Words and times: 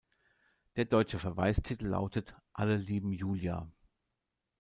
Der 0.77 0.85
deutsche 0.85 1.19
Verweistitel 1.19 1.85
lautet 1.85 2.35
"Alle 2.53 2.75
lieben 2.77 3.11
Julia". 3.11 3.69